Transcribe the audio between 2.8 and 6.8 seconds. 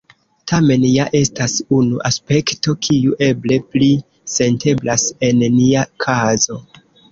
kiu eble pli senteblas en nia kazo.